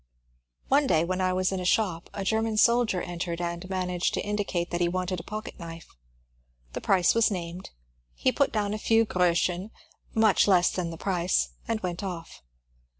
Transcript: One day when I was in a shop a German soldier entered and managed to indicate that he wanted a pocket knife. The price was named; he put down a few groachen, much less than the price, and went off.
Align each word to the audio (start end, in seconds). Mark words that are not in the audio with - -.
One 0.67 0.87
day 0.87 1.05
when 1.05 1.21
I 1.21 1.31
was 1.31 1.51
in 1.51 1.59
a 1.59 1.63
shop 1.63 2.09
a 2.11 2.23
German 2.23 2.57
soldier 2.57 3.03
entered 3.03 3.39
and 3.39 3.69
managed 3.69 4.15
to 4.15 4.21
indicate 4.25 4.71
that 4.71 4.81
he 4.81 4.87
wanted 4.89 5.19
a 5.19 5.23
pocket 5.23 5.59
knife. 5.59 5.95
The 6.73 6.81
price 6.81 7.13
was 7.13 7.29
named; 7.29 7.69
he 8.15 8.31
put 8.31 8.51
down 8.51 8.73
a 8.73 8.79
few 8.79 9.05
groachen, 9.05 9.69
much 10.15 10.47
less 10.47 10.71
than 10.71 10.89
the 10.89 10.97
price, 10.97 11.49
and 11.67 11.81
went 11.81 12.01
off. 12.03 12.41